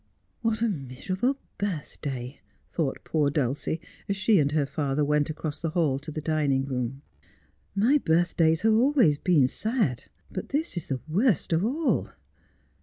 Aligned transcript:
'What 0.41 0.63
a 0.63 0.67
miserable 0.67 1.37
birthday!' 1.59 2.41
thought 2.73 3.03
poor 3.03 3.29
Dulcie, 3.29 3.79
as 4.09 4.17
she 4.17 4.39
and 4.39 4.51
her 4.51 4.65
father 4.65 5.05
went 5.05 5.29
across 5.29 5.59
the 5.59 5.69
hall 5.69 5.99
to 5.99 6.09
the 6.09 6.21
dining 6.21 6.65
room. 6.65 7.03
'My 7.75 7.99
birthdays 7.99 8.61
have 8.61 8.73
always 8.73 9.19
been 9.19 9.47
sad, 9.47 10.05
but 10.31 10.49
this 10.49 10.75
is 10.75 10.87
the 10.87 11.01
worst 11.07 11.53
of 11.53 11.63
all.' 11.63 12.09